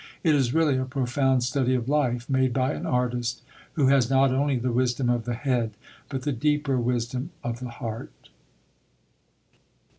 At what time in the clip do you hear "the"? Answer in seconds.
4.57-4.71, 5.25-5.35, 6.23-6.31, 7.59-7.69